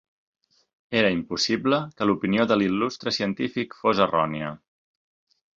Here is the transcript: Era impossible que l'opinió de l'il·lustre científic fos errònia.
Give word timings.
Era 1.01 1.11
impossible 1.15 1.79
que 1.99 2.09
l'opinió 2.11 2.47
de 2.53 2.59
l'il·lustre 2.63 3.15
científic 3.19 3.79
fos 3.83 4.03
errònia. 4.07 4.51